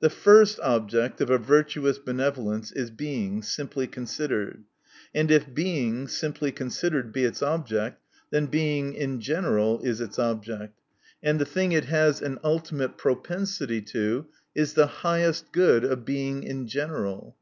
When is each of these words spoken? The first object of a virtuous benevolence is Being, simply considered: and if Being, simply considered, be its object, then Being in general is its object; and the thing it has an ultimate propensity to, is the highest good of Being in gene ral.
The 0.00 0.10
first 0.10 0.58
object 0.64 1.20
of 1.20 1.30
a 1.30 1.38
virtuous 1.38 1.96
benevolence 1.98 2.72
is 2.72 2.90
Being, 2.90 3.40
simply 3.44 3.86
considered: 3.86 4.64
and 5.14 5.30
if 5.30 5.54
Being, 5.54 6.08
simply 6.08 6.50
considered, 6.50 7.12
be 7.12 7.22
its 7.22 7.40
object, 7.40 8.02
then 8.32 8.46
Being 8.46 8.94
in 8.94 9.20
general 9.20 9.78
is 9.82 10.00
its 10.00 10.18
object; 10.18 10.80
and 11.22 11.38
the 11.40 11.44
thing 11.46 11.70
it 11.70 11.84
has 11.84 12.20
an 12.20 12.40
ultimate 12.42 12.98
propensity 12.98 13.80
to, 13.82 14.26
is 14.56 14.74
the 14.74 14.88
highest 14.88 15.52
good 15.52 15.84
of 15.84 16.04
Being 16.04 16.42
in 16.42 16.66
gene 16.66 16.90
ral. 16.90 17.36